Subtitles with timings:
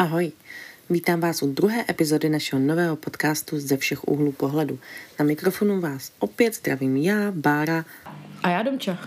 [0.00, 0.32] Ahoj,
[0.90, 4.78] vítám vás u druhé epizody našeho nového podcastu ze všech úhlů pohledu.
[5.18, 7.84] Na mikrofonu vás opět zdravím já, Bára
[8.42, 8.98] A já Domča.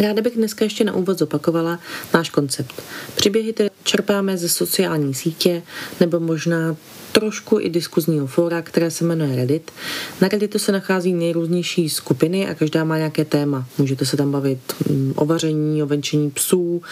[0.00, 1.78] Ráda bych dneska ještě na úvod zopakovala
[2.14, 2.82] náš koncept.
[3.16, 5.62] Příběhy tedy čerpáme ze sociální sítě
[6.00, 6.76] nebo možná
[7.12, 9.70] trošku i diskuzního fóra, které se jmenuje Reddit.
[10.20, 13.66] Na Redditu se nachází nejrůznější skupiny a každá má nějaké téma.
[13.78, 16.82] Můžete se tam bavit mm, o vaření, o venčení psů,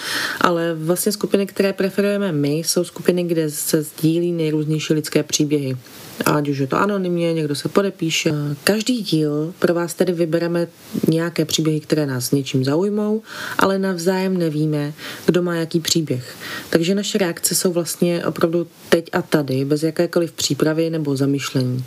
[0.40, 5.76] ale vlastně skupiny, které preferujeme my, jsou skupiny, kde se sdílí nejrůznější lidské příběhy.
[6.24, 8.32] Ať už je to anonymně, někdo se podepíše.
[8.64, 10.66] Každý díl pro vás tedy vybereme
[11.08, 13.22] nějaké příběhy, které nás něčím zaujmou,
[13.58, 14.92] ale navzájem nevíme,
[15.26, 16.36] kdo má jaký příběh.
[16.70, 21.84] Takže naše reakce jsou vlastně opravdu teď a tady, bez jakékoliv přípravy nebo zamýšlení.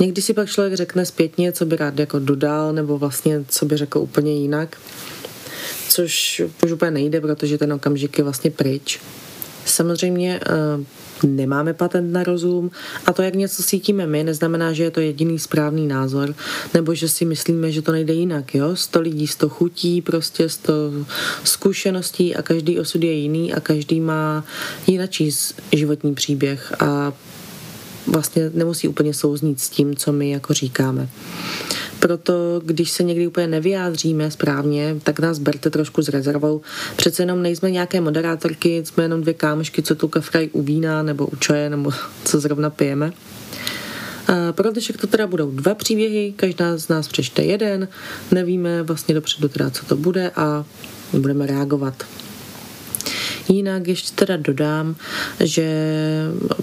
[0.00, 3.76] Někdy si pak člověk řekne zpětně, co by rád jako dodal, nebo vlastně co by
[3.76, 4.76] řekl úplně jinak,
[5.88, 9.00] což už úplně nejde, protože ten okamžik je vlastně pryč.
[9.64, 10.84] Samozřejmě uh,
[11.22, 12.70] nemáme patent na rozum
[13.06, 16.34] a to, jak něco cítíme my, neznamená, že je to jediný správný názor,
[16.74, 18.54] nebo že si myslíme, že to nejde jinak.
[18.54, 18.76] Jo?
[18.76, 20.72] Sto lidí, sto chutí, prostě sto
[21.44, 24.44] zkušeností a každý osud je jiný a každý má
[24.86, 25.30] jinačí
[25.72, 27.12] životní příběh a
[28.08, 31.08] vlastně nemusí úplně souznít s tím, co my jako říkáme.
[31.98, 36.60] Proto, když se někdy úplně nevyjádříme správně, tak nás berte trošku s rezervou.
[36.96, 41.26] Přece jenom nejsme nějaké moderátorky, jsme jenom dvě kámošky, co tu kafraj u vína nebo
[41.26, 41.90] u čaje, nebo
[42.24, 43.12] co zrovna pijeme.
[44.28, 47.88] A pro dnešek to teda budou dva příběhy, každá z nás přečte jeden,
[48.30, 50.64] nevíme vlastně dopředu teda, co to bude a
[51.12, 52.04] budeme reagovat.
[53.48, 54.96] Jinak ještě teda dodám,
[55.40, 55.66] že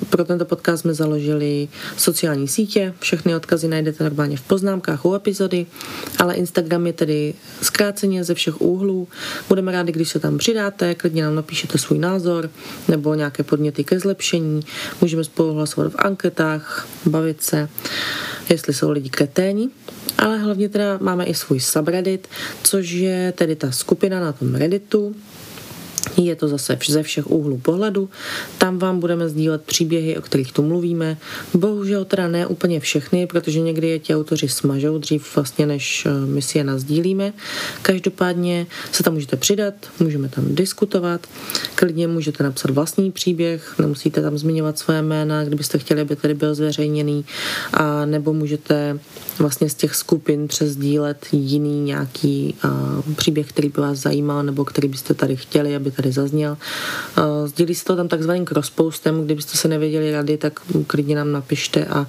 [0.09, 5.65] pro tento podcast jsme založili sociální sítě, všechny odkazy najdete normálně v poznámkách u epizody,
[6.19, 9.07] ale Instagram je tedy zkráceně ze všech úhlů.
[9.49, 12.49] Budeme rádi, když se tam přidáte, klidně nám napíšete svůj názor
[12.87, 14.61] nebo nějaké podněty ke zlepšení.
[15.01, 17.69] Můžeme spolu hlasovat v anketách, bavit se,
[18.49, 19.69] jestli jsou lidi kreténi.
[20.17, 22.27] Ale hlavně teda máme i svůj subreddit,
[22.63, 25.15] což je tedy ta skupina na tom Redditu,
[26.17, 28.09] je to zase ze všech úhlů pohledu.
[28.57, 31.17] Tam vám budeme sdílet příběhy, o kterých tu mluvíme.
[31.53, 36.25] Bohužel teda ne úplně všechny, protože někdy je ti autoři smažou dřív vlastně, než eh,
[36.25, 37.33] my si je nazdílíme.
[37.81, 41.27] Každopádně se tam můžete přidat, můžeme tam diskutovat.
[41.75, 46.55] Klidně můžete napsat vlastní příběh, nemusíte tam zmiňovat své jména, kdybyste chtěli, aby tady byl
[46.55, 47.25] zveřejněný.
[47.73, 48.99] A nebo můžete
[49.39, 54.87] vlastně z těch skupin přesdílet jiný nějaký uh, příběh, který by vás zajímal, nebo který
[54.87, 56.57] byste tady chtěli, aby tady zazněl.
[57.17, 61.85] Uh, sdílí se to tam takzvaným crosspostem, kdybyste se nevěděli rady, tak klidně nám napište
[61.85, 62.07] a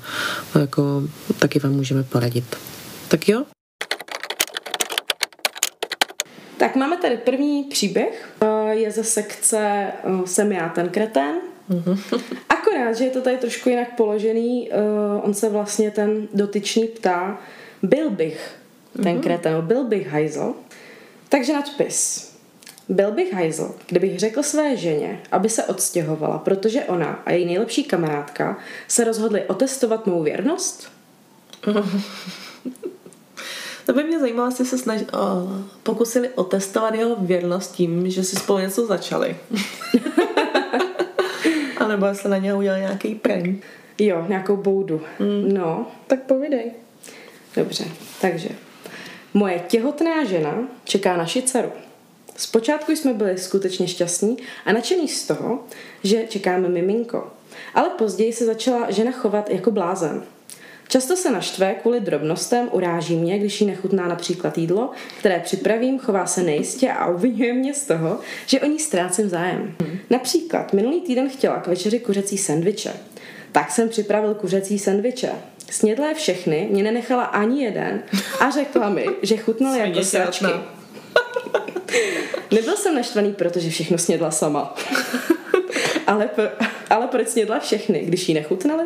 [0.58, 1.02] jako
[1.38, 2.56] taky vám můžeme poradit.
[3.08, 3.44] Tak jo?
[6.56, 8.28] Tak máme tady první příběh.
[8.42, 11.34] Uh, je ze sekce uh, Jsem já ten kretén.
[12.48, 14.70] Akorát, že je to tady trošku jinak položený.
[15.22, 17.38] On se vlastně ten dotyčný ptá,
[17.82, 18.56] byl bych
[19.02, 20.54] ten kretén, byl bych hajzl.
[21.28, 22.25] Takže nadpis.
[22.88, 27.84] Byl bych hajzl, kdybych řekl své ženě, aby se odstěhovala, protože ona a její nejlepší
[27.84, 28.58] kamarádka
[28.88, 30.88] se rozhodli otestovat mou věrnost?
[33.86, 35.06] To by mě zajímalo, jestli se snaž, o,
[35.82, 39.36] pokusili otestovat jeho věrnost tím, že si spolu něco začali.
[41.76, 43.64] A nebo jestli na něho udělali nějaký prank.
[43.98, 45.00] Jo, nějakou boudu.
[45.18, 45.54] Mm.
[45.54, 46.72] No, Tak povidej.
[47.56, 47.84] dobře.
[48.20, 48.48] Takže,
[49.34, 50.54] moje těhotná žena
[50.84, 51.72] čeká naši dceru.
[52.36, 55.64] Zpočátku jsme byli skutečně šťastní a nadšení z toho,
[56.04, 57.30] že čekáme miminko.
[57.74, 60.22] Ale později se začala žena chovat jako blázen.
[60.88, 66.26] Často se naštve kvůli drobnostem, uráží mě, když jí nechutná například jídlo, které připravím, chová
[66.26, 69.74] se nejistě a obvinuje mě z toho, že o ní ztrácím zájem.
[70.10, 72.92] Například minulý týden chtěla k večeři kuřecí sendviče.
[73.52, 75.30] Tak jsem připravil kuřecí sendviče.
[75.70, 78.02] Snědla je všechny, mě nenechala ani jeden
[78.40, 80.75] a řekla mi, že chutnal jako sračky.
[82.50, 84.74] Nebyl jsem naštvaný, protože všechno snědla sama.
[86.06, 86.44] ale, pro,
[86.90, 88.84] ale proč snědla všechny, když jí nechutnaly?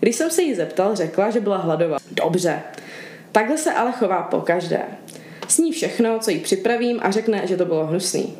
[0.00, 1.98] Když jsem se jí zeptal, řekla, že byla hladová.
[2.10, 2.62] Dobře.
[3.32, 4.82] Takhle se ale chová po každé.
[5.48, 8.36] Sní všechno, co jí připravím a řekne, že to bylo hnusný.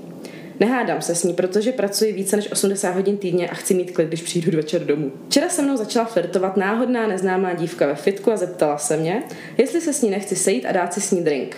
[0.61, 4.09] Nehádám se s ní, protože pracuji více než 80 hodin týdně a chci mít klid,
[4.09, 5.12] když přijdu večer domů.
[5.29, 9.23] Včera se mnou začala flirtovat náhodná neznámá dívka ve fitku a zeptala se mě,
[9.59, 11.56] jestli se s ní nechci sejít a dát si s ní drink.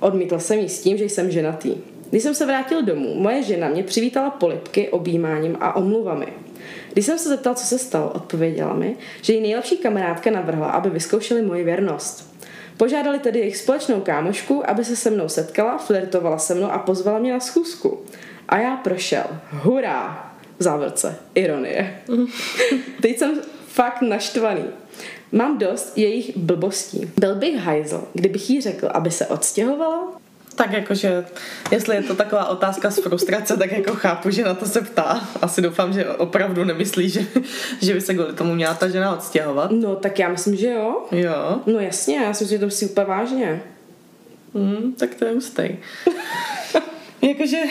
[0.00, 1.74] Odmítl jsem jí s tím, že jsem ženatý.
[2.10, 6.26] Když jsem se vrátil domů, moje žena mě přivítala polipky, objímáním a omluvami.
[6.92, 10.90] Když jsem se zeptal, co se stalo, odpověděla mi, že její nejlepší kamarádka navrhla, aby
[10.90, 12.34] vyzkoušeli moji věrnost.
[12.76, 17.18] Požádali tedy jejich společnou kámošku, aby se se mnou setkala, flirtovala se mnou a pozvala
[17.18, 18.00] mě na schůzku.
[18.48, 19.24] A já prošel.
[19.50, 20.32] Hurá!
[20.58, 21.16] V závorce.
[21.34, 22.00] Ironie.
[23.02, 24.64] Teď jsem fakt naštvaný.
[25.32, 27.12] Mám dost jejich blbostí.
[27.20, 30.20] Byl bych hajzl, kdybych jí řekl, aby se odstěhovala?
[30.54, 31.24] Tak jakože,
[31.70, 35.28] jestli je to taková otázka z frustrace, tak jako chápu, že na to se ptá.
[35.42, 37.26] Asi doufám, že opravdu nemyslí, že,
[37.82, 39.70] že by se kvůli tomu měla ta žena odstěhovat.
[39.70, 41.06] No, tak já myslím, že jo.
[41.12, 41.60] Jo.
[41.66, 43.62] No jasně, já si myslím, že to si úplně vážně.
[44.54, 45.62] Mm, tak to je hustý.
[47.22, 47.62] jakože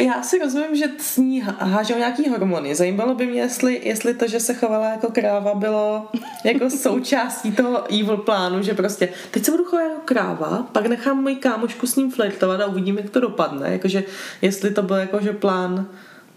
[0.00, 2.74] já si rozumím, že s ní hážou nějaký hormony.
[2.74, 6.08] Zajímalo by mě, jestli, jestli to, že se chovala jako kráva, bylo
[6.44, 11.22] jako součástí toho evil plánu, že prostě teď se budu chovat jako kráva, pak nechám
[11.22, 13.72] moji kámošku s ním flirtovat a uvidím, jak to dopadne.
[13.72, 14.04] Jakože
[14.42, 15.86] jestli to byl jakože plán,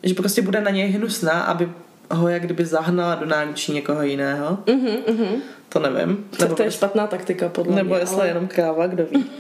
[0.03, 1.71] že prostě bude na něj hnusná, aby
[2.11, 4.57] ho jak kdyby zahnala do náručí někoho jiného.
[4.67, 5.41] Mhm, mhm.
[5.69, 6.25] To nevím.
[6.29, 7.99] Tak to je prostě- špatná taktika, podle Nebo mě.
[8.03, 9.25] jestli ale- je jenom kráva, kdo ví.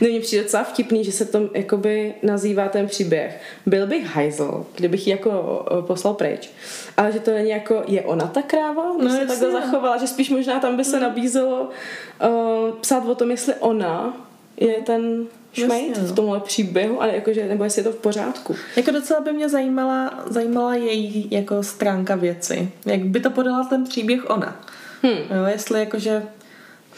[0.00, 3.40] No mně přijde docela vtipný, že se to jakoby nazývá ten příběh.
[3.66, 6.50] Byl bych hajzl, kdybych ji jako poslal pryč.
[6.96, 8.82] Ale že to není jako, je ona ta kráva?
[8.84, 9.60] No, No se takhle no.
[9.60, 14.16] zachovala, že spíš možná tam by se nabízelo uh, psát o tom, jestli ona
[14.56, 16.08] je ten šmejt Jasně, no.
[16.12, 18.56] v tomhle příběhu, ale jakože, nebo jestli je to v pořádku.
[18.76, 22.72] Jako docela by mě zajímala, zajímala její jako stránka věci.
[22.86, 24.60] Jak by to podala ten příběh ona.
[25.02, 25.12] Hmm.
[25.12, 26.22] Jo, jestli jakože...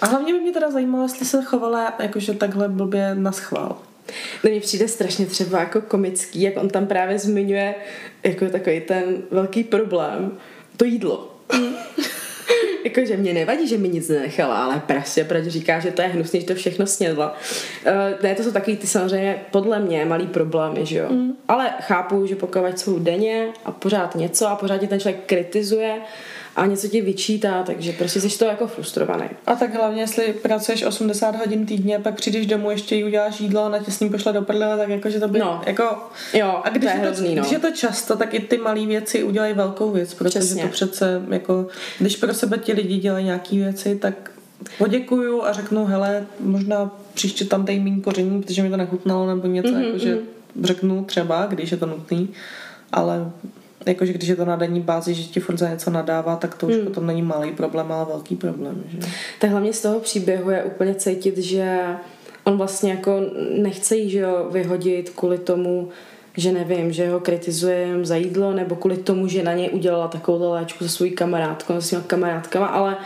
[0.01, 3.79] A hlavně by mě teda zajímalo, jestli se chovala jakože takhle blbě na schvál.
[4.45, 7.75] No mně přijde strašně třeba jako komický, jak on tam právě zmiňuje
[8.23, 10.39] jako takový ten velký problém,
[10.77, 11.37] to jídlo.
[12.85, 16.41] Jakože mě nevadí, že mi nic nenechala, ale prostě, proč říká, že to je hnusný,
[16.41, 17.37] že to všechno snědla.
[17.87, 21.07] Uh, ne, to jsou takový ty samozřejmě podle mě malý problémy, že jo.
[21.11, 21.33] Mm.
[21.49, 26.01] Ale chápu, že pokud jsou denně a pořád něco a pořád ten člověk kritizuje
[26.57, 29.25] a něco ti vyčítá, takže prostě jsi to jako frustrovaný.
[29.47, 33.65] A tak hlavně, jestli pracuješ 80 hodin týdně, pak přijdeš domů, ještě jí uděláš jídlo
[33.65, 35.39] a na tě s ním pošle do prdele, tak jakože to by...
[35.39, 35.63] No.
[35.67, 35.85] Jako,
[36.35, 37.41] Jo, a když to je je, to, hrozný, no.
[37.43, 40.63] když je to často, tak i ty malé věci udělají velkou věc, protože Přesně.
[40.63, 41.67] to přece, jako,
[41.99, 44.31] když pro sebe ti lidi dělají nějaké věci, tak
[44.79, 49.47] poděkuju a řeknu, hele, možná příště tam dej méně koření, protože mi to nechutnalo, nebo
[49.47, 50.19] něco, Mhm, mm-hmm, jakože
[50.63, 52.29] řeknu třeba, když je to nutný,
[52.93, 53.31] ale
[53.87, 56.67] jakože když je to na denní bázi, že ti furt za něco nadává, tak to
[56.67, 56.85] už Hmm.
[56.87, 58.99] potom není malý problém, ale velký problém, že?
[59.39, 61.79] Tak hlavně z toho příběhu je úplně cítit, že
[62.45, 63.21] on vlastně jako
[63.63, 65.89] nechce jí, že jo, vyhodit kvůli tomu,
[66.37, 70.53] že nevím, že ho kritizuje za jídlo, nebo kvůli tomu, že na něj udělala takovou
[70.53, 72.97] léčku se svojí kamarádkou, se svýma kamarádkama, ale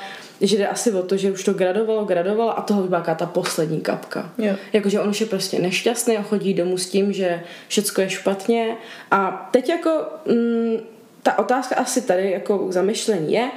[0.46, 3.81] že jde asi o to, že už to gradovalo, gradovalo a toho taková ta poslední
[3.81, 4.31] kapka.
[4.73, 8.76] Jakože on už je prostě nešťastný a chodí domů s tím, že všecko je špatně
[9.11, 9.91] a teď jako
[10.26, 10.76] mm,
[11.23, 13.50] ta otázka asi tady jako zamyšlení je,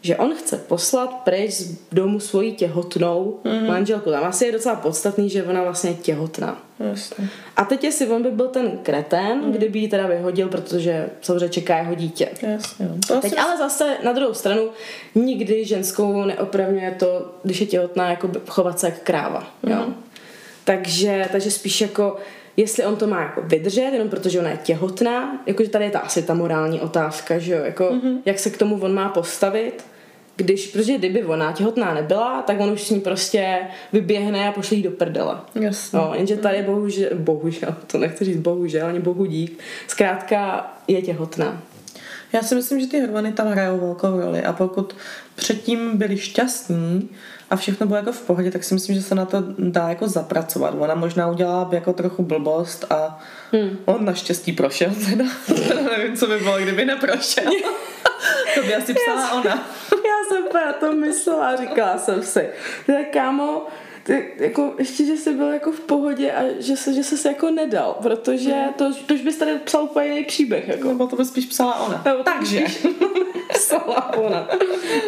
[0.00, 3.66] že on chce poslat pryč z domu svoji těhotnou mm.
[3.66, 4.10] manželku.
[4.10, 6.67] Tam asi je docela podstatný, že ona vlastně je těhotná.
[6.80, 7.28] Jasně.
[7.56, 9.52] A teď jestli on by byl ten kretén, mm.
[9.52, 12.28] kdyby ji teda vyhodil, protože samozřejmě čeká jeho dítě.
[12.42, 12.88] Jasně.
[12.88, 12.94] no.
[13.08, 14.68] To Teď ale zase na druhou stranu
[15.14, 19.54] nikdy ženskou neopravňuje to, když je těhotná, jako chovat se jak kráva.
[19.62, 19.86] Jo?
[20.64, 22.16] Takže, takže spíš jako
[22.56, 25.98] jestli on to má jako vydržet, jenom protože ona je těhotná, jakože tady je ta
[25.98, 28.18] asi ta morální otázka, že jo, jako mm-hmm.
[28.24, 29.84] jak se k tomu on má postavit,
[30.38, 33.58] když, protože kdyby ona těhotná nebyla, tak on už s ní prostě
[33.92, 35.36] vyběhne a pošle jí do prdele.
[35.54, 35.98] Jasně.
[35.98, 41.62] No, jenže tady bohužel, bohužel, to nechci říct bohužel, ani bohu dík, zkrátka je těhotná.
[42.32, 44.96] Já si myslím, že ty hormony tam hrajou velkou roli a pokud
[45.34, 47.08] předtím byli šťastní
[47.50, 50.08] a všechno bylo jako v pohodě, tak si myslím, že se na to dá jako
[50.08, 50.74] zapracovat.
[50.78, 53.20] Ona možná udělala jako trochu blbost a
[53.52, 53.78] hmm.
[53.84, 55.24] on naštěstí prošel teda
[55.98, 57.44] nevím, co by bylo, kdyby neprošel.
[58.54, 59.68] to by asi psala ona.
[59.92, 62.50] Já jsem na to myslela říkala jsem si,
[62.86, 63.66] tak kámo,
[64.08, 67.50] ty, jako, ještě, že jsi byl jako v pohodě a že se, že se jako
[67.50, 70.68] nedal, protože to, to už bys tady psal úplně jiný příběh.
[70.68, 70.88] Jako.
[70.88, 72.02] Nebo to by spíš psala ona.
[72.04, 72.64] Nebo Takže.
[73.52, 74.48] Psala ona.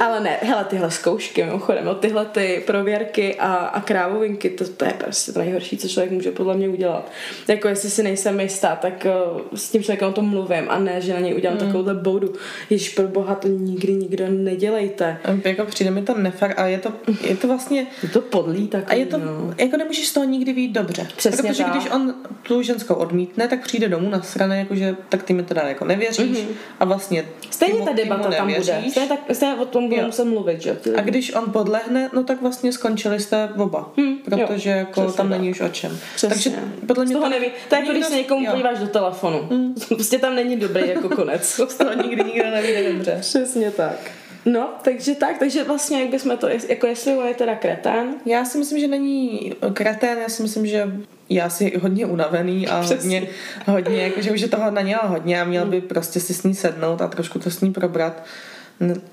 [0.00, 4.84] Ale ne, hele, tyhle zkoušky, mimochodem, no, tyhle ty prověrky a, a krávovinky, to, to
[4.84, 7.10] je prostě to nejhorší, co člověk může podle mě udělat.
[7.48, 11.00] Jako jestli si nejsem jistá, tak uh, s tím člověkem o tom mluvím a ne,
[11.00, 11.66] že na něj udělám mm.
[11.66, 12.32] takovouhle boudu.
[12.70, 15.18] Jež pro boha to nikdy nikdo nedělejte.
[15.44, 16.92] Jako přijde mi to nefar a je to,
[17.22, 18.89] je to vlastně Je to podlý takový.
[18.90, 19.54] A je to, no.
[19.58, 21.08] jako nemůžeš z toho nikdy být dobře.
[21.16, 21.72] Přesně Protože tak.
[21.72, 25.62] když on tu ženskou odmítne, tak přijde domů na straně, jakože tak ty mi teda
[25.62, 26.46] jako nevěříš mm-hmm.
[26.80, 28.62] a vlastně Stejně mu- ta debata tam bude.
[28.90, 30.06] Stejně, tak, stejně o tom budeme Jo.
[30.06, 30.74] muset mluvit, že?
[30.74, 33.92] Ty A když on podlehne, no tak vlastně skončili jste oba.
[34.00, 35.38] Hm, protože jo, jako přesně tam tak.
[35.38, 35.98] není už o čem.
[36.14, 36.50] Přesně.
[36.50, 37.46] Takže podle Z mě toho neví.
[37.68, 38.50] To je jako když se někomu jo.
[38.50, 39.48] podíváš do telefonu.
[39.88, 41.44] Prostě tam není dobrý jako konec.
[41.68, 43.18] Z toho nikdy nikdo nevíde dobře.
[43.20, 44.10] Přesně tak.
[44.46, 48.44] No, takže tak, takže vlastně jak bychom to, jako jestli on je teda kretén, Já
[48.44, 50.92] si myslím, že není kretén, já si myslím, že
[51.28, 53.20] je asi hodně unavený a Přesně.
[53.20, 53.30] hodně,
[53.66, 56.42] hodně jako, že už je toho na něho hodně a měl by prostě si s
[56.42, 58.22] ní sednout a trošku to s ní probrat.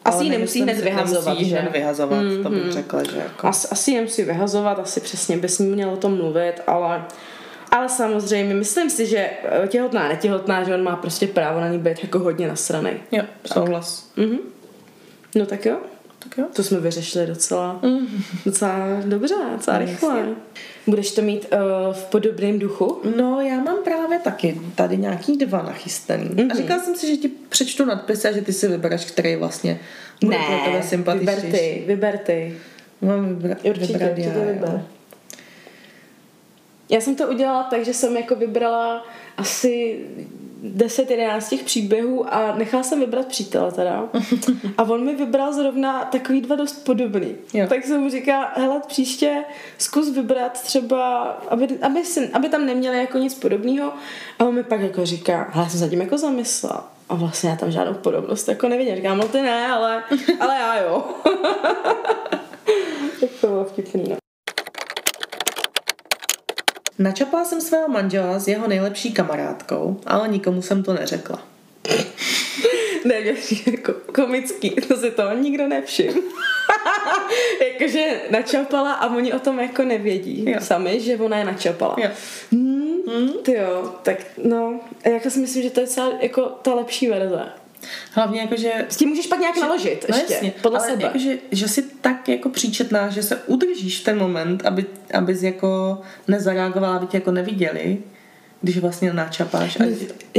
[0.05, 1.67] Asi ji nemusí hned si- vyhazovat, nemusí že?
[1.73, 3.47] vyhazovat, to bych řekla, že jako...
[3.47, 7.05] As, asi si vyhazovat, asi přesně by s ním měl o tom mluvit, ale
[7.71, 11.79] ale samozřejmě, myslím si, že eh, těhotná, netěhotná, že on má prostě právo na ní
[11.79, 12.93] být jako hodně nasranej.
[13.11, 14.11] Jo, souhlas.
[14.15, 14.37] Mhm.
[15.37, 15.77] No tak jo,
[16.19, 16.45] Tak jo.
[16.53, 17.79] to jsme vyřešili docela,
[18.45, 20.25] docela dobře, docela rychle.
[20.87, 23.01] Budeš to mít uh, v podobném duchu?
[23.17, 26.25] No, já mám právě taky tady nějaký dva nachystaný.
[26.29, 26.51] Mm-hmm.
[26.51, 29.79] A říkala jsem si, že ti přečtu nadpisy a že ty si vybereš, který vlastně
[30.23, 31.51] bude pro tebe vyber sympatičtější.
[31.51, 32.57] ty, vyber ty.
[33.01, 34.69] Mám vybrat, Určitě, vybrat určitě já, vyber.
[34.73, 34.81] jo.
[36.89, 39.05] Já jsem to udělala tak, že jsem jako vybrala
[39.37, 39.99] asi
[40.63, 44.09] 10-11 těch příběhů a nechala jsem vybrat přítele teda.
[44.77, 47.35] A on mi vybral zrovna takový dva dost podobný.
[47.53, 47.67] Jo.
[47.69, 49.43] Tak jsem mu říkala, hele, příště
[49.77, 53.93] zkus vybrat třeba, aby, aby, si, aby tam neměli jako nic podobného.
[54.39, 56.91] A on mi pak jako říká, hele, já jsem se tím jako zamyslela.
[57.09, 58.95] A vlastně já tam žádnou podobnost jako nevidím.
[58.95, 60.03] Říkám, no ty ne, ale,
[60.39, 61.03] ale já jo.
[63.19, 64.26] tak to bylo vtipný, no.
[66.99, 71.39] Načapala jsem svého manžela s jeho nejlepší kamarádkou, ale nikomu jsem to neřekla.
[73.05, 76.13] Ne, mě přijde jako komický, to si toho nikdo nevšiml.
[77.73, 80.59] Jakože načapala a oni o tom jako nevědí Jo.
[80.61, 81.95] sami, že ona je načapala.
[81.97, 82.09] Jo.
[82.51, 87.07] Hmm, Ty jo, tak no, jako si myslím, že to je celá jako ta lepší
[87.07, 87.45] verze.
[88.11, 88.71] Hlavně jakože...
[88.89, 91.03] S tím můžeš pak nějak naložit No ještě, jasně, podle ale sebe.
[91.03, 95.97] jakože, že jsi tak jako příčetná, že se udržíš v ten moment, aby, abys jako
[96.27, 97.97] nezareagovala, aby tě jako neviděli,
[98.61, 99.83] když vlastně načapáš a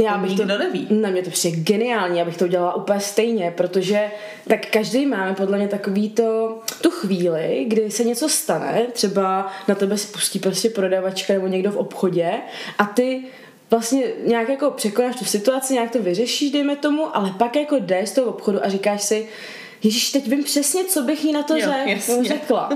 [0.01, 0.87] Já bych nikdo to, neví.
[0.89, 4.11] Na mě to přijde geniální, abych to udělala úplně stejně, protože
[4.47, 9.75] tak každý máme podle mě takový to, tu chvíli, kdy se něco stane, třeba na
[9.75, 12.31] tebe si pustí prostě prodavačka nebo někdo v obchodě
[12.77, 13.23] a ty
[13.71, 18.09] vlastně nějak jako překonáš tu situaci, nějak to vyřešíš, dejme tomu, ale pak jako jdeš
[18.09, 19.27] z toho obchodu a říkáš si,
[19.83, 22.69] Ježíš, teď vím přesně, co bych jí na to Jo, řek, řekla.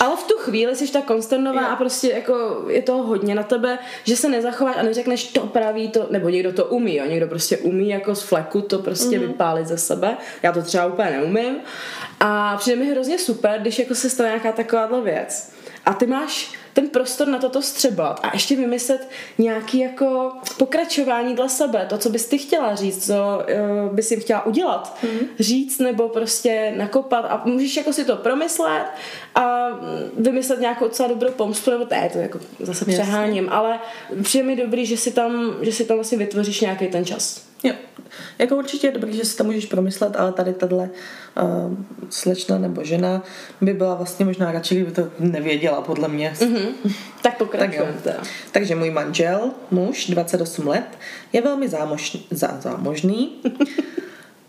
[0.00, 3.78] Ale v tu chvíli jsi tak konsternovaná a prostě jako je to hodně na tebe,
[4.04, 7.58] že se nezachováš a neřekneš to praví to, nebo někdo to umí, jo, někdo prostě
[7.58, 9.26] umí jako z fleku to prostě Mhm.
[9.26, 9.32] mm.
[9.32, 10.16] vypálit ze sebe.
[10.42, 11.56] Já to třeba úplně neumím.
[12.20, 15.52] A přijde mi hrozně super, když jako se stane nějaká takováhle věc.
[15.86, 19.08] A ty máš ten prostor na toto střebat a ještě vymyslet
[19.38, 23.14] nějaký jako pokračování dla sebe, to, co bys ty chtěla říct, co
[23.84, 25.18] uh, bys jim chtěla udělat, mm.
[25.38, 28.86] říct nebo prostě nakopat a můžeš jako si to promyslet
[29.34, 29.68] a
[30.18, 32.92] vymyslet nějakou docela dobrou pomstu, nebo ne, to jako zase Jasně.
[32.92, 33.78] přeháním, ale
[34.22, 37.49] přijde mi dobrý, že si tam, že si tam vlastně vytvoříš nějaký ten čas.
[37.62, 37.72] Jo.
[38.38, 40.90] Jako určitě je dobrý, že si to můžeš promyslet, ale tady tahle
[41.42, 41.74] uh,
[42.10, 43.22] slečna nebo žena
[43.60, 46.32] by byla vlastně možná radši, kdyby to nevěděla, podle mě.
[46.36, 46.68] Mm-hmm.
[46.82, 47.46] Tak Tak jo.
[47.46, 48.22] pokračujeme teda.
[48.52, 50.98] Takže můj manžel, muž, 28 let,
[51.32, 53.42] je velmi zámožný, zá, zámožný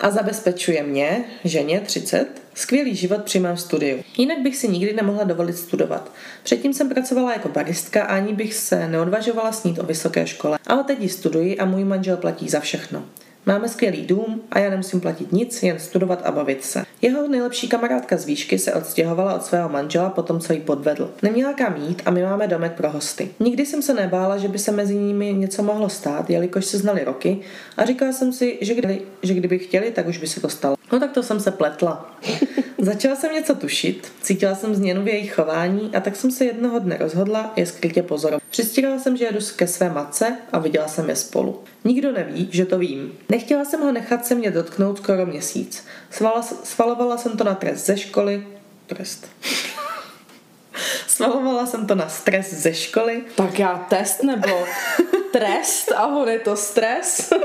[0.02, 4.04] a zabezpečuje mě, ženě 30, skvělý život při mém studiu.
[4.18, 6.12] Jinak bych si nikdy nemohla dovolit studovat.
[6.44, 10.60] Předtím jsem pracovala jako baristka a ani bych se neodvažovala snít o vysoké škole.
[10.68, 13.06] Ale teď ji studuji a můj manžel platí za všechno.
[13.46, 16.84] Máme skvělý dům a já nemusím platit nic, jen studovat a bavit se.
[17.02, 21.14] Jeho nejlepší kamarádka z výšky se odstěhovala od svého manžela potom, co ji podvedl.
[21.22, 23.30] Neměla kam jít a my máme domek pro hosty.
[23.40, 27.04] Nikdy jsem se nebála, že by se mezi nimi něco mohlo stát, jelikož se znali
[27.04, 27.40] roky
[27.78, 30.76] a říkala jsem si, že, kdy, že kdyby chtěli, tak už by se to stalo.
[30.92, 32.18] No tak to jsem se pletla.
[32.84, 36.80] Začala jsem něco tušit, cítila jsem změnu v jejich chování a tak jsem se jednoho
[36.80, 38.44] dne rozhodla je skrytě pozorovat.
[38.50, 41.64] Přistírala jsem, že jedu ke své matce a viděla jsem je spolu.
[41.84, 43.14] Nikdo neví, že to vím.
[43.30, 45.86] Nechtěla jsem ho nechat se mě dotknout skoro měsíc.
[46.12, 48.48] Svala, svalovala jsem to na trest ze školy.
[48.88, 49.28] Trest.
[51.08, 53.24] Svalovala jsem to na stres ze školy.
[53.36, 54.66] Tak já test nebo
[55.32, 57.34] trest a on je to stres.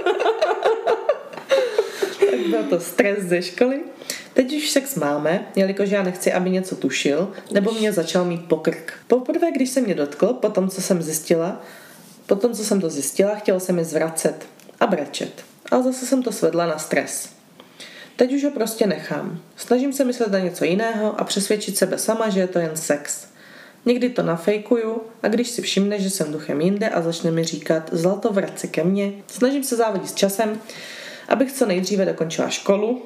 [2.30, 3.80] Tak byl to stres ze školy.
[4.36, 8.92] Teď už sex máme, jelikož já nechci, aby něco tušil, nebo mě začal mít pokrk.
[9.06, 11.62] Poprvé, když se mě dotkl, potom co jsem zjistila,
[12.26, 14.46] potom co jsem to zjistila, chtěl se mi zvracet
[14.80, 15.44] a brečet.
[15.70, 17.28] Ale zase jsem to svedla na stres.
[18.16, 19.40] Teď už ho prostě nechám.
[19.56, 23.26] Snažím se myslet na něco jiného a přesvědčit sebe sama, že je to jen sex.
[23.86, 27.90] Někdy to nafejkuju a když si všimne, že jsem duchem jinde a začne mi říkat
[27.92, 30.60] zlato vrať se ke mně, snažím se závodit s časem,
[31.28, 33.02] abych co nejdříve dokončila školu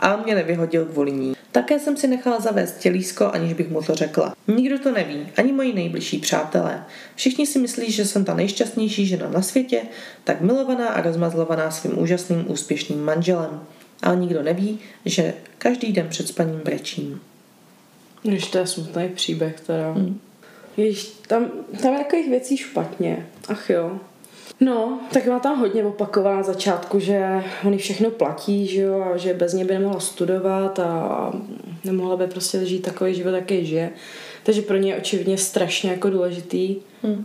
[0.00, 1.36] a mě nevyhodil kvůli ní.
[1.52, 4.34] Také jsem si nechala zavést tělísko, aniž bych mu to řekla.
[4.48, 6.84] Nikdo to neví, ani moji nejbližší přátelé.
[7.14, 9.82] Všichni si myslí, že jsem ta nejšťastnější žena na světě,
[10.24, 13.60] tak milovaná a rozmazlovaná svým úžasným úspěšným manželem.
[14.02, 17.20] Ale nikdo neví, že každý den před spaním brečím.
[18.22, 19.92] Když to je smutný příběh teda.
[19.92, 20.20] Hmm.
[20.76, 21.50] Jež, tam,
[21.82, 23.26] tam je takových věcí špatně.
[23.48, 24.00] Ach jo.
[24.60, 29.16] No, tak má tam hodně opaková na začátku, že oni všechno platí, že jo, a
[29.16, 31.32] že bez něj by nemohla studovat a
[31.84, 33.90] nemohla by prostě žít takový život, jaký žije.
[34.42, 37.24] Takže pro ně je očividně strašně jako důležitý hmm.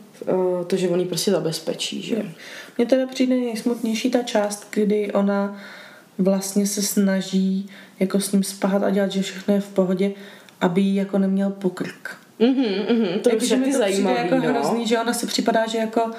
[0.67, 2.31] to, že oni prostě zabezpečí, že hmm.
[2.77, 5.57] Mně teda přijde nejsmutnější ta část, kdy ona
[6.17, 10.11] vlastně se snaží jako s ním spát a dělat, že všechno je v pohodě,
[10.61, 12.17] aby jí jako neměl pokrk.
[12.39, 14.41] Mm-hmm, mm-hmm, to jako, je taky zajímavý, jako no.
[14.41, 16.11] hrozný, že ona si připadá, že jako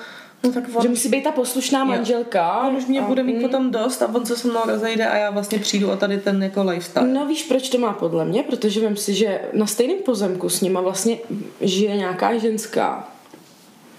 [0.45, 2.61] No tak on, že musí být ta poslušná manželka.
[2.69, 3.43] On už mě a, bude mít mm.
[3.43, 6.43] potom dost a on se se mnou rozejde a já vlastně přijdu o tady ten
[6.43, 7.09] jako lifestyle.
[7.09, 8.43] No víš, proč to má podle mě?
[8.43, 11.19] Protože vím si, že na stejném pozemku s nima vlastně
[11.61, 13.09] žije nějaká ženská,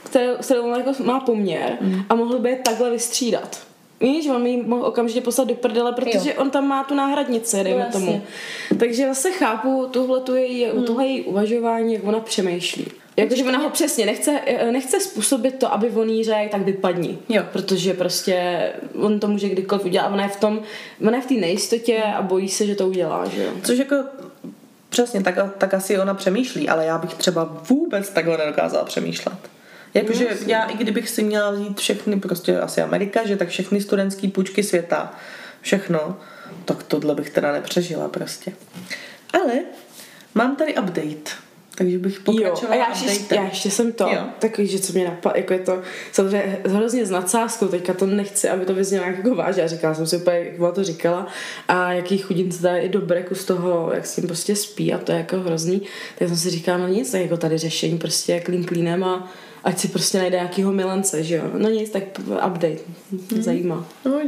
[0.03, 2.01] která, kterou jako má poměr mm.
[2.09, 3.63] a mohl by je takhle vystřídat.
[3.99, 6.35] Víš, on mi mohl okamžitě poslat do prdele, protože jo.
[6.37, 8.05] on tam má tu náhradnici, dejme vlastně.
[8.05, 8.21] tomu.
[8.79, 10.83] Takže zase chápu tuhle tu její, hmm.
[10.83, 12.85] tohle její uvažování, jak ona přemýšlí.
[13.17, 14.39] Jakože ona ho přesně nechce,
[14.71, 17.17] nechce způsobit to, aby on jí řekl, tak vypadni.
[17.29, 17.43] Jo.
[17.51, 20.07] Protože prostě on to může kdykoliv udělat.
[20.07, 20.61] Ona je v tom,
[21.07, 23.51] ona je v té nejistotě a bojí se, že to udělá, že jo.
[23.63, 23.95] Což jako
[24.93, 29.37] Přesně, tak, tak asi ona přemýšlí, ale já bych třeba vůbec takhle nedokázala přemýšlet.
[29.93, 33.81] Jakože no, já, i kdybych si měla vzít všechny, prostě asi Amerika, že tak všechny
[33.81, 35.13] studentské půjčky světa,
[35.61, 36.17] všechno,
[36.65, 38.53] tak tohle bych teda nepřežila prostě.
[39.33, 39.53] Ale
[40.33, 41.42] mám tady update.
[41.75, 44.21] Takže bych pokračovala jo, a já ještě, já ještě jsem to, jo.
[44.39, 48.49] takový, že co mě napadlo, jako je to samozřejmě hrozně s nadsázkou, teďka to nechci,
[48.49, 51.27] aby to vyznělo jako vážně, já říkala jsem si úplně, jak to říkala
[51.67, 54.97] a jaký chudinc dá i do breku z toho, jak s tím prostě spí a
[54.97, 55.81] to je jako hrozný,
[56.19, 59.31] tak jsem si říkala, no nic, tak jako tady řešení prostě klín klínem a
[59.63, 61.43] ať si prostě najde nějakýho milence, že jo.
[61.57, 62.03] No nic, tak
[62.47, 62.77] update,
[63.11, 63.43] hmm.
[63.43, 63.87] zajímá.
[64.05, 64.21] No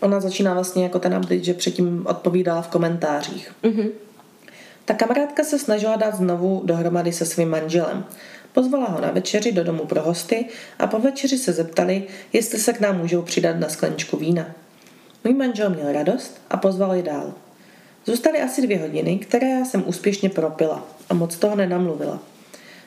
[0.00, 3.52] Ona začíná vlastně jako ten update, že předtím odpovídala v komentářích.
[3.62, 3.88] Mm-hmm.
[4.86, 8.04] Ta kamarádka se snažila dát znovu dohromady se svým manželem.
[8.52, 10.46] Pozvala ho na večeři do domu pro hosty
[10.78, 14.46] a po večeři se zeptali, jestli se k nám můžou přidat na skleničku vína.
[15.24, 17.34] Můj manžel měl radost a pozval je dál.
[18.06, 22.18] Zůstaly asi dvě hodiny, které já jsem úspěšně propila a moc toho nenamluvila.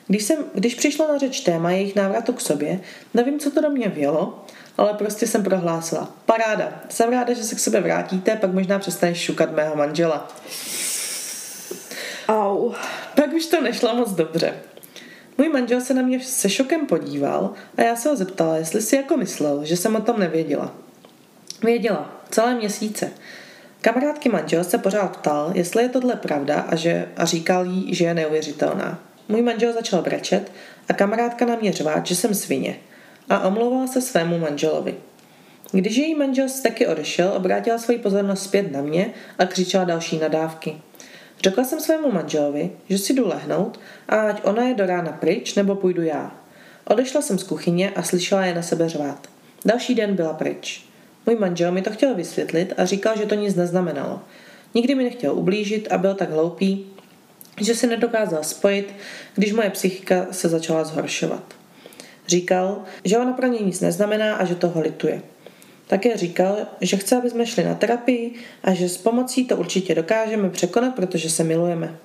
[0.08, 2.80] Když, jsem, když přišlo na řeč téma jejich návratu k sobě,
[3.14, 4.44] nevím, co to do mě vělo,
[4.78, 6.14] ale prostě jsem prohlásila.
[6.26, 10.32] Paráda, jsem ráda, že se k sobě vrátíte, pak možná přestaneš šukat mého manžela.
[12.30, 12.74] Au.
[13.14, 14.54] Pak už to nešlo moc dobře.
[15.38, 18.96] Můj manžel se na mě se šokem podíval a já se ho zeptala, jestli si
[18.96, 20.74] jako myslel, že jsem o tom nevěděla.
[21.62, 23.12] Věděla, celé měsíce.
[23.80, 28.04] Kamarádky manžel se pořád ptal, jestli je tohle pravda a, že, a říkal jí, že
[28.04, 28.98] je neuvěřitelná.
[29.28, 30.52] Můj manžel začal brečet
[30.88, 32.76] a kamarádka na mě řvát, že jsem svině
[33.28, 34.94] a omlouvala se svému manželovi.
[35.72, 40.76] Když její manžel taky odešel, obrátila svoji pozornost zpět na mě a křičela další nadávky.
[41.44, 45.54] Řekla jsem svému manželovi, že si jdu lehnout a ať ona je do rána pryč,
[45.54, 46.34] nebo půjdu já.
[46.84, 49.26] Odešla jsem z kuchyně a slyšela je na sebe řvát.
[49.64, 50.84] Další den byla pryč.
[51.26, 54.20] Můj manžel mi to chtěl vysvětlit a říkal, že to nic neznamenalo.
[54.74, 56.86] Nikdy mi nechtěl ublížit a byl tak hloupý,
[57.60, 58.94] že se nedokázal spojit,
[59.34, 61.54] když moje psychika se začala zhoršovat.
[62.26, 65.22] Říkal, že ona pro něj nic neznamená a že toho lituje.
[65.90, 68.32] Také říkal, že chce, aby jsme šli na terapii
[68.64, 71.96] a že s pomocí to určitě dokážeme překonat, protože se milujeme.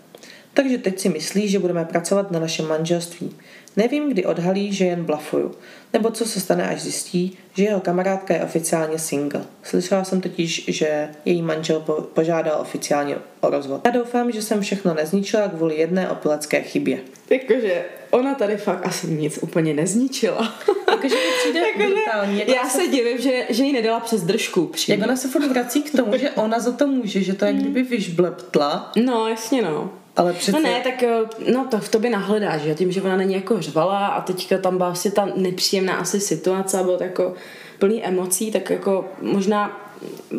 [0.54, 3.36] Takže teď si myslí, že budeme pracovat na našem manželství.
[3.78, 5.52] Nevím, kdy odhalí, že jen blafuju,
[5.94, 9.46] nebo co se stane, až zjistí, že jeho kamarádka je oficiálně single.
[9.64, 13.82] Slyšela jsem totiž, že její manžel po- požádal oficiálně o rozvod.
[13.86, 17.00] Já doufám, že jsem všechno nezničila kvůli jedné opilecké chybě.
[17.30, 20.56] Jakože ona tady fakt asi nic úplně nezničila.
[20.90, 22.40] Jakože mi přijde jako brutální.
[22.40, 24.72] Jako já se, se divím, že, že jí nedala přes držku.
[24.88, 27.54] Jak ona se furt vrací k tomu, že ona za to může, že to je
[27.54, 28.92] kdyby vyšbleptla.
[28.96, 29.92] No, jasně no.
[30.16, 30.52] Ale přece...
[30.52, 33.62] No ne, tak eh, no to v tobě nahledá, že tím, že ona není jako
[33.62, 37.34] řvala a teďka tam byla vlastně ta nepříjemná asi situace, bylo jako
[37.80, 39.86] plný emocí, tak jako možná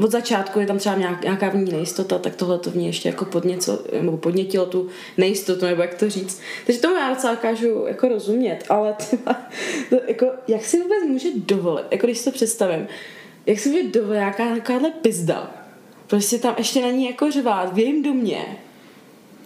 [0.01, 3.09] od začátku je tam třeba nějaká v ní nejistota, tak tohle to v ní ještě
[3.09, 6.41] jako podněco, nebo podnětilo tu nejistotu, nebo jak to říct.
[6.67, 9.37] Takže tomu já docela dokážu jako rozumět, ale tyba,
[9.91, 12.89] to jako, jak si vůbec může dovolit, jako když si to představím,
[13.47, 15.67] jak si může dovolit nějaká takováhle pizda,
[16.07, 18.59] prostě tam ještě není jako řvát v jejím domě,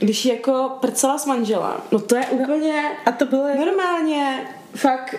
[0.01, 1.77] když jako prcela s manželem.
[1.93, 3.65] No to je úplně A to bylo jako...
[3.65, 5.15] normálně fakt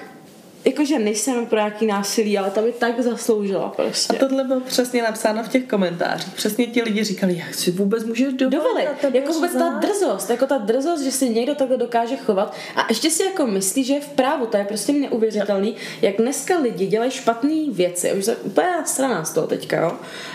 [0.65, 4.17] jakože nejsem pro nějaký násilí, ale ta by tak zasloužila prostě.
[4.17, 6.33] A tohle bylo přesně napsáno v těch komentářích.
[6.33, 8.51] Přesně ti lidi říkali, jak si vůbec můžeš dovolit.
[8.51, 9.15] dovolit.
[9.15, 13.09] Jako vůbec ta drzost, jako ta drzost, že si někdo takhle dokáže chovat a ještě
[13.09, 17.11] si jako myslí, že je v právu, to je prostě neuvěřitelný, jak dneska lidi dělají
[17.11, 19.91] špatné věci, už se úplně straná z toho teďka, jo.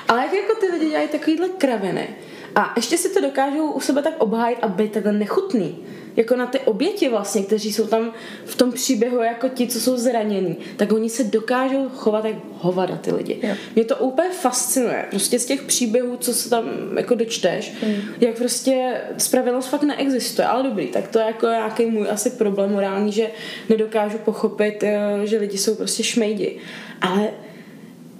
[0.08, 2.08] Ale jak jako ty lidi dělají takovýhle kraviny
[2.56, 5.78] a ještě si to dokážou u sebe tak obhájit a být takhle nechutný.
[6.16, 8.12] Jako na ty oběti vlastně, kteří jsou tam
[8.44, 12.96] v tom příběhu jako ti, co jsou zranění, tak oni se dokážou chovat jak hovada
[12.96, 13.38] ty lidi.
[13.42, 13.54] Jo.
[13.74, 15.06] Mě to úplně fascinuje.
[15.10, 16.64] Prostě z těch příběhů, co se tam
[16.96, 17.94] jako dočteš, mm.
[18.20, 20.48] jak prostě spravedlnost fakt neexistuje.
[20.48, 23.30] Ale dobrý, tak to je jako nějaký můj asi problém morální, že
[23.68, 26.56] nedokážu pochopit, eh, že lidi jsou prostě šmejdi.
[27.00, 27.30] Ale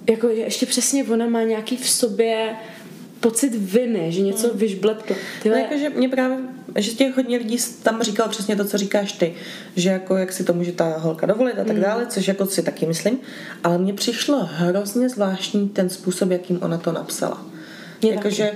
[0.09, 2.55] jako že ještě přesně ona má nějaký v sobě
[3.19, 4.59] pocit viny, že něco mm.
[4.59, 5.15] vyžbletlo.
[5.15, 6.37] No, Tyhle, jakože mě právě,
[6.75, 9.33] že těch hodně lidí tam říkalo přesně to, co říkáš ty,
[9.75, 12.63] že jako jak si to může ta holka dovolit a tak dále, což jako si
[12.63, 13.19] taky myslím,
[13.63, 17.45] ale mně přišlo hrozně zvláštní ten způsob, jakým ona to napsala.
[18.01, 18.51] Jakože,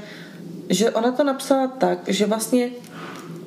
[0.69, 2.69] že ona to napsala tak, že vlastně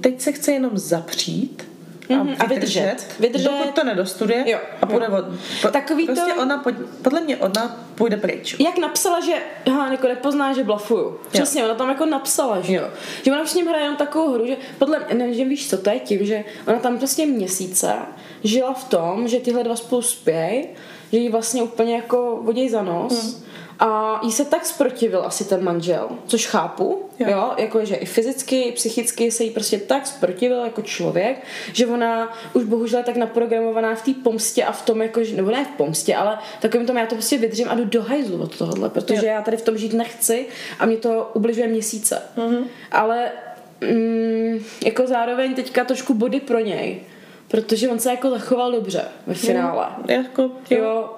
[0.00, 1.62] teď se chce jenom zapřít
[2.10, 3.44] a, Mhm, a vydržet, vydržet.
[3.50, 5.18] Dokud to nedostuduje Jo, a půjde jo.
[5.18, 5.24] od,
[5.62, 8.56] po, Takový to- prostě ona, pod, podle mě ona půjde pryč.
[8.60, 9.32] jak napsala, že
[9.66, 11.18] aha, jako nepozná, že blafuju.
[11.32, 12.88] Přesně, ona tam jako napsala, že jo.
[13.22, 15.78] Že ona s ním hraje jenom takovou hru, že podle mě, nevím, že víš co,
[15.78, 17.92] to je tím, že ona tam prostě měsíce
[18.44, 20.66] žila v tom, že tyhle dva spolu spějí,
[21.12, 23.22] že jí vlastně úplně jako voděj za nos.
[23.34, 23.43] Hmm.
[23.78, 27.36] A jí se tak zprotivil asi ten manžel, což chápu, jo, Jo.
[27.36, 31.86] jo jako že i fyzicky, i psychicky se jí prostě tak zprotivil jako člověk, že
[31.86, 35.50] ona už bohužel je tak naprogramovaná v té pomstě a v tom jako, že- nebo
[35.50, 38.58] ne v pomstě, ale takovým tom já to prostě vydržím a jdu do hajzlu od
[38.58, 39.32] tohohle, protože Jo.
[39.32, 40.46] já tady v tom žít nechci
[40.78, 42.22] a mě to ubližuje měsíce.
[42.36, 42.64] Mm-hmm.
[42.92, 43.30] Ale
[43.80, 47.00] mm, jako zároveň teďka trošku body pro něj,
[47.48, 49.86] protože on se jako zachoval dobře ve finále.
[50.08, 50.50] Jako, jo.
[50.78, 51.10] Jo,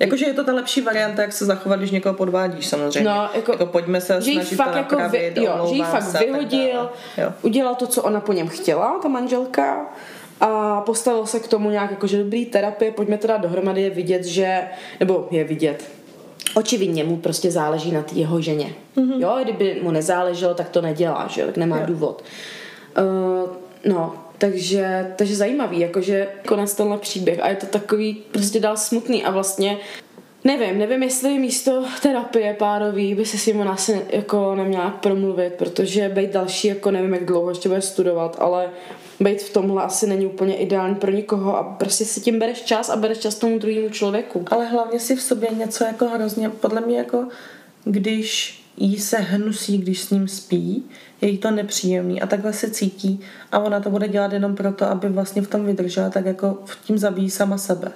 [0.00, 3.10] Jakože je to ta lepší varianta, jak se zachovat, když někoho podvádíš samozřejmě.
[3.10, 6.02] No, jako- jako pojďme se že snažit fakt to jako vy, jo, že jí fakt
[6.02, 6.90] se vyhodil,
[7.42, 9.86] udělal to, co ona po něm chtěla, ta manželka,
[10.40, 14.24] a postavil se k tomu nějak jako, že dobrý terapie, pojďme teda dohromady je vidět,
[14.24, 14.62] že,
[15.00, 15.84] nebo je vidět,
[16.54, 18.72] očividně mu prostě záleží na té jeho ženě.
[18.96, 19.20] Mm-hmm.
[19.20, 21.86] Jo, kdyby mu nezáleželo, tak to nedělá, že jo, tak nemá Jo.
[21.86, 22.24] důvod.
[22.98, 23.50] Uh,
[23.84, 29.24] no, takže, takže zajímavý, jakože konec tenhle příběh a je to takový prostě dál smutný
[29.24, 29.78] a vlastně
[30.46, 36.08] Nevím, nevím, jestli místo terapie párový by se s ním asi jako neměla promluvit, protože
[36.08, 38.70] být další, jako nevím, jak dlouho ještě bude studovat, ale
[39.20, 42.90] být v tomhle asi není úplně ideální pro nikoho a prostě si tím bereš čas
[42.90, 44.44] a bereš čas tomu druhému člověku.
[44.50, 47.28] Ale hlavně si v sobě něco jako hrozně, podle mě jako,
[47.84, 50.84] když jí se hnusí, když s ním spí,
[51.20, 53.20] je jí to nepříjemný a takhle se cítí
[53.52, 56.84] a ona to bude dělat jenom proto, aby vlastně v tom vydržela, tak jako v
[56.86, 57.92] tím zabíjí sama sebe.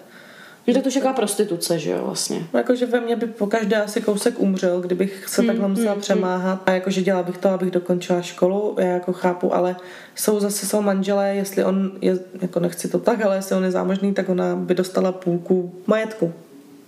[0.66, 2.46] Že to je to čeká prostituce, že jo, vlastně.
[2.54, 6.62] No, Jakože ve mně by po každé asi kousek umřel, kdybych se takhle musela přemáhat.
[6.66, 9.76] A jakože dělala bych to, abych dokončila školu, já jako chápu, ale
[10.14, 13.70] jsou zase jsou manželé, jestli on je, jako nechci to tak, ale jestli on je
[13.70, 16.32] zámožný, tak ona by dostala půlku majetku.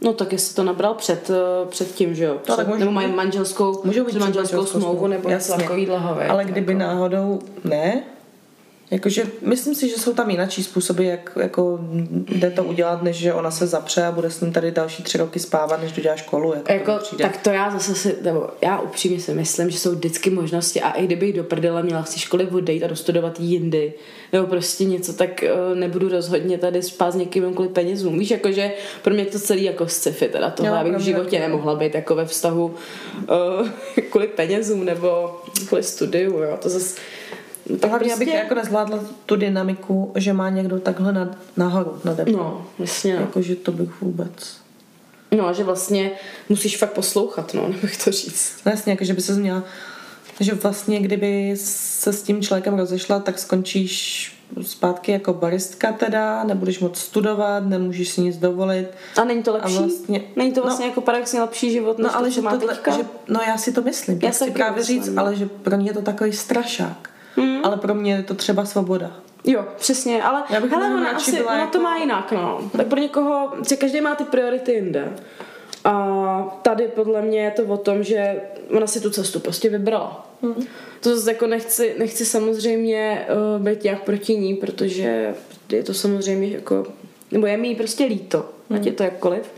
[0.02, 2.34] No tak jestli to nabral před, eh, před tím, že jo?
[2.42, 5.90] Před, No, tak můžu- nebo mají manželskou, Můžou být manželskou smlouvu, nebo něco viď?
[6.28, 6.84] Ale kdyby jako.
[6.84, 8.02] náhodou ne,
[8.90, 11.79] jakože myslím si, že jsou tam jinačí způsoby, jak jako
[12.29, 15.18] jde to udělat, než že ona se zapře a bude s ním tady další tři
[15.18, 16.55] roky spávat, než dodělá školu.
[16.55, 19.90] Jako, Jako, to tak to já zase si, nebo já upřímně si myslím, že jsou
[19.90, 23.92] vždycky možnosti a i kdybych do prdele měla té školy odejít a dostudovat jindy,
[24.33, 28.18] nebo prostě něco, tak uh, nebudu rozhodně tady spát s někým kvůli penězům.
[28.18, 28.72] Víš, jakože
[29.03, 31.40] pro mě to celý jako sci-fi, teda tohle, Jo, abych pro v životě taky.
[31.40, 32.74] nemohla být jako ve vztahu
[33.61, 33.68] uh,
[34.11, 36.59] kvůli penězům nebo kvůli studiu, jo.
[36.62, 37.00] To zase
[37.81, 42.37] Tak hlavně, abych jako nezvládla tu dynamiku, že má někdo takhle nad, nahoru nade mnou.
[42.38, 43.20] No, jasně, no.
[43.20, 44.57] Jakože to bych vůbec...
[45.37, 46.11] No, a že vlastně
[46.49, 48.53] musíš fakt poslouchat, no, nebych to říct.
[48.66, 49.62] No jasně, jako, že by se měla...
[50.40, 56.79] Že vlastně, kdyby se s tím člověkem rozešla, tak skončíš zpátky jako baristka teda, nebudeš
[56.81, 58.87] moc studovat, nemůžeš si nic dovolit.
[59.20, 59.79] A není to A lepší?
[59.79, 62.79] vlastně- není to no- vlastně jako paradoxně lepší život, než No ale to, že tohle,
[62.96, 65.23] že, no já si to myslím, Já já si právě myslím, říct, no.
[65.23, 67.11] ale že pro mě je to takový strašák.
[67.37, 67.61] Hmm.
[67.64, 69.11] Ale pro mě je to třeba svoboda.
[69.45, 72.71] Jo, přesně, ale Já bych hele, ona, asi, byla ona to jako- má jinak, no.
[72.77, 75.12] Tak pro někoho, že každý má ty priority jinde.
[75.85, 78.40] A tady podle mě je to o tom, že
[78.77, 80.27] ona si tu cestu prostě vybrala.
[80.43, 80.66] Hmm.
[81.01, 85.35] To zase jako nechci, nechci samozřejmě uh, být nějak proti ní, protože
[85.73, 86.87] je to samozřejmě jako,
[87.31, 88.79] nebo je mi prostě líto, Hmm.
[88.81, 89.53] ať je to jakkoliv.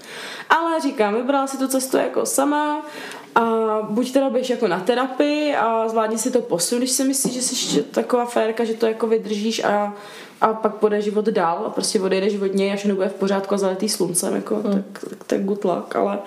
[0.50, 2.86] Ale říkám, vybrala si tu cestu jako sama
[3.34, 3.42] A
[3.90, 7.42] buď teda běž jako na terapii a zvládni si to posun, když si myslíš, že
[7.42, 9.94] jsi taková férka, že to jako vydržíš a,
[10.40, 13.58] a pak půjde život dál a prostě odejdeš od něj, až nebude v pořádku a
[13.58, 14.72] zaletý sluncem, jako, hmm.
[14.72, 16.18] tak, tak, tak good luck, ale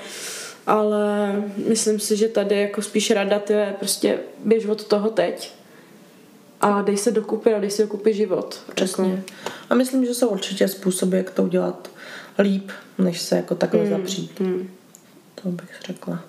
[0.67, 1.35] ale
[1.69, 5.53] myslím si, že tady jako spíš rada ty je prostě běž od toho teď
[6.61, 8.61] a dej se dokupy a dej si dokupy život.
[8.75, 9.11] Přesně.
[9.11, 9.21] Jako.
[9.69, 11.89] A myslím, že jsou určitě způsoby, jak to udělat
[12.39, 13.89] líp, než se jako takhle hmm.
[13.89, 14.39] zapřít.
[14.39, 14.69] Hmm.
[15.43, 16.19] To bych řekla.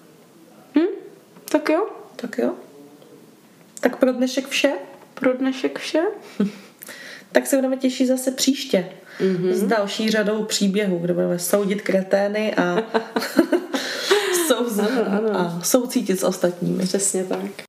[1.51, 1.87] Tak jo.
[2.17, 2.55] Tak jo.
[3.81, 4.73] Tak pro dnešek vše.
[5.15, 6.03] Pro dnešek vše.
[7.33, 8.89] tak se budeme těšit zase příště.
[9.21, 9.53] Mm-hmm.
[9.53, 12.77] S další řadou příběhů, kde budeme soudit kretény a,
[14.49, 15.41] sou, ano, ano.
[15.41, 16.83] a soucítit s ostatními.
[16.85, 17.67] Přesně tak.